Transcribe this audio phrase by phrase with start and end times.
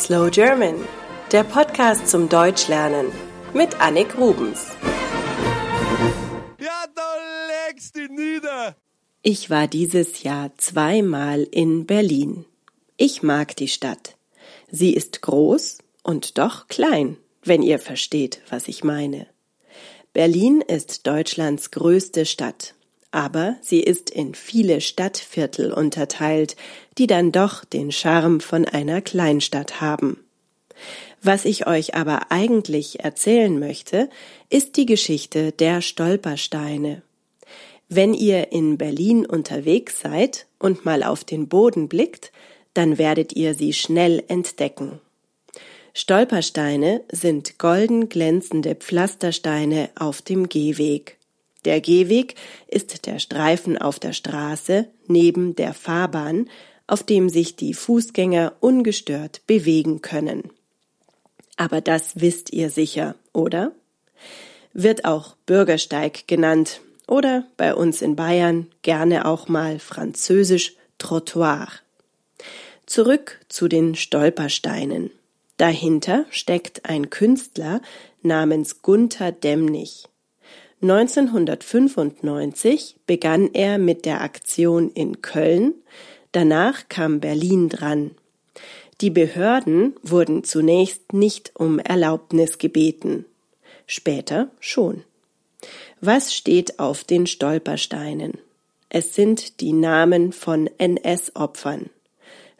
[0.00, 0.76] Slow German,
[1.30, 3.12] der Podcast zum Deutschlernen
[3.52, 4.68] mit Annik Rubens.
[6.58, 7.16] Ja, da
[7.68, 8.76] legst du nieder.
[9.20, 12.46] Ich war dieses Jahr zweimal in Berlin.
[12.96, 14.16] Ich mag die Stadt.
[14.70, 19.26] Sie ist groß und doch klein, wenn ihr versteht, was ich meine.
[20.14, 22.74] Berlin ist Deutschlands größte Stadt
[23.10, 26.56] aber sie ist in viele Stadtviertel unterteilt,
[26.98, 30.24] die dann doch den Charme von einer Kleinstadt haben.
[31.22, 34.08] Was ich euch aber eigentlich erzählen möchte,
[34.48, 37.02] ist die Geschichte der Stolpersteine.
[37.88, 42.32] Wenn ihr in Berlin unterwegs seid und mal auf den Boden blickt,
[42.72, 45.00] dann werdet ihr sie schnell entdecken.
[45.92, 51.18] Stolpersteine sind golden glänzende Pflastersteine auf dem Gehweg.
[51.64, 52.34] Der Gehweg
[52.68, 56.48] ist der Streifen auf der Straße neben der Fahrbahn,
[56.86, 60.50] auf dem sich die Fußgänger ungestört bewegen können.
[61.56, 63.72] Aber das wisst ihr sicher, oder?
[64.72, 71.68] Wird auch Bürgersteig genannt oder bei uns in Bayern gerne auch mal französisch Trottoir.
[72.86, 75.10] Zurück zu den Stolpersteinen.
[75.58, 77.82] Dahinter steckt ein Künstler
[78.22, 80.09] namens Gunther Demnig.
[80.82, 85.74] 1995 begann er mit der Aktion in Köln,
[86.32, 88.12] danach kam Berlin dran.
[89.00, 93.26] Die Behörden wurden zunächst nicht um Erlaubnis gebeten,
[93.86, 95.04] später schon.
[96.00, 98.38] Was steht auf den Stolpersteinen?
[98.88, 101.90] Es sind die Namen von NS-Opfern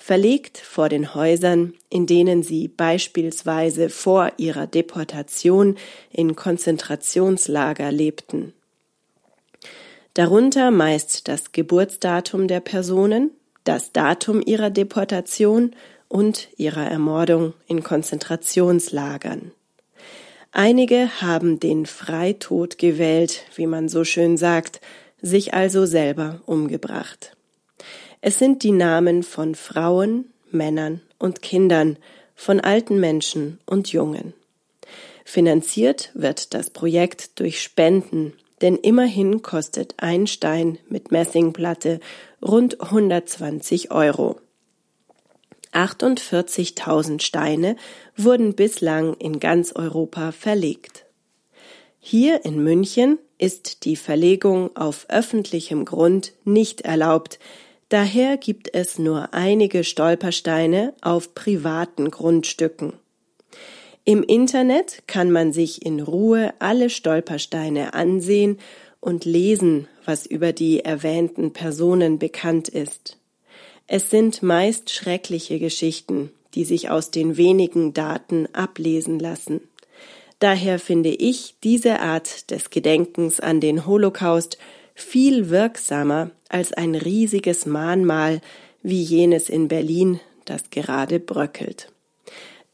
[0.00, 5.76] verlegt vor den Häusern, in denen sie beispielsweise vor ihrer Deportation
[6.10, 8.54] in Konzentrationslager lebten.
[10.14, 13.30] Darunter meist das Geburtsdatum der Personen,
[13.64, 15.76] das Datum ihrer Deportation
[16.08, 19.52] und ihrer Ermordung in Konzentrationslagern.
[20.50, 24.80] Einige haben den Freitod gewählt, wie man so schön sagt,
[25.20, 27.36] sich also selber umgebracht.
[28.22, 31.96] Es sind die Namen von Frauen, Männern und Kindern,
[32.34, 34.34] von alten Menschen und Jungen.
[35.24, 42.00] Finanziert wird das Projekt durch Spenden, denn immerhin kostet ein Stein mit Messingplatte
[42.42, 44.38] rund 120 Euro.
[45.72, 47.76] 48.000 Steine
[48.16, 51.06] wurden bislang in ganz Europa verlegt.
[52.00, 57.38] Hier in München ist die Verlegung auf öffentlichem Grund nicht erlaubt,
[57.90, 62.92] Daher gibt es nur einige Stolpersteine auf privaten Grundstücken.
[64.04, 68.58] Im Internet kann man sich in Ruhe alle Stolpersteine ansehen
[69.00, 73.18] und lesen, was über die erwähnten Personen bekannt ist.
[73.88, 79.62] Es sind meist schreckliche Geschichten, die sich aus den wenigen Daten ablesen lassen.
[80.38, 84.58] Daher finde ich diese Art des Gedenkens an den Holocaust
[85.02, 88.40] viel wirksamer als ein riesiges Mahnmal
[88.82, 91.92] wie jenes in Berlin, das gerade bröckelt.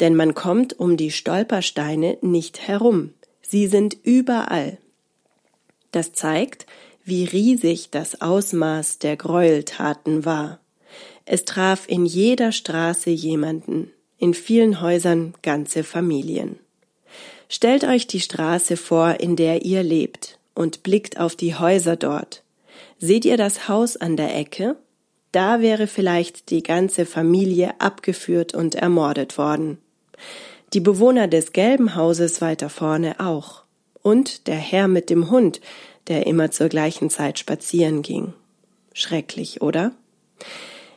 [0.00, 4.78] Denn man kommt um die Stolpersteine nicht herum, sie sind überall.
[5.92, 6.66] Das zeigt,
[7.04, 10.60] wie riesig das Ausmaß der Gräueltaten war.
[11.24, 16.58] Es traf in jeder Straße jemanden, in vielen Häusern ganze Familien.
[17.48, 22.42] Stellt euch die Straße vor, in der ihr lebt, und blickt auf die Häuser dort.
[22.98, 24.76] Seht ihr das Haus an der Ecke?
[25.30, 29.78] Da wäre vielleicht die ganze Familie abgeführt und ermordet worden.
[30.72, 33.62] Die Bewohner des gelben Hauses weiter vorne auch.
[34.02, 35.60] Und der Herr mit dem Hund,
[36.08, 38.32] der immer zur gleichen Zeit spazieren ging.
[38.94, 39.92] Schrecklich, oder?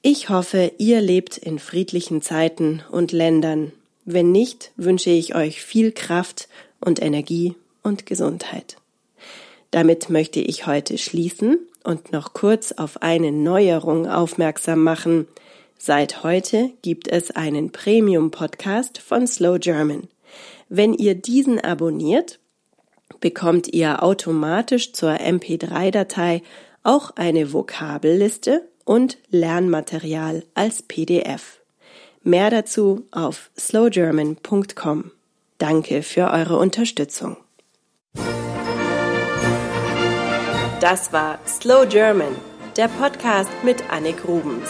[0.00, 3.72] Ich hoffe, ihr lebt in friedlichen Zeiten und Ländern.
[4.04, 6.48] Wenn nicht, wünsche ich euch viel Kraft
[6.80, 8.76] und Energie und Gesundheit.
[9.72, 15.26] Damit möchte ich heute schließen und noch kurz auf eine Neuerung aufmerksam machen.
[15.78, 20.08] Seit heute gibt es einen Premium-Podcast von Slow German.
[20.68, 22.38] Wenn ihr diesen abonniert,
[23.20, 26.42] bekommt ihr automatisch zur MP3-Datei
[26.82, 31.60] auch eine Vokabelliste und Lernmaterial als PDF.
[32.22, 35.12] Mehr dazu auf slowgerman.com.
[35.56, 37.38] Danke für eure Unterstützung.
[40.82, 42.34] Das war Slow German,
[42.76, 44.68] der Podcast mit Annik Rubens.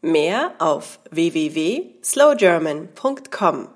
[0.00, 3.68] Mehr auf www.slowgerman.com.